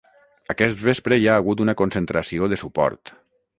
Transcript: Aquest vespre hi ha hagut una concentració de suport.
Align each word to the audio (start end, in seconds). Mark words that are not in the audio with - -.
Aquest 0.53 0.81
vespre 0.85 1.19
hi 1.21 1.27
ha 1.27 1.35
hagut 1.43 1.63
una 1.67 1.77
concentració 1.83 2.51
de 2.55 2.61
suport. 2.65 3.17